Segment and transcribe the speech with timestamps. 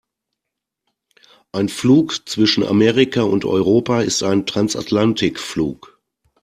[1.51, 6.01] Ein Flug zwischen Amerika und Europa ist ein Transatlantikflug.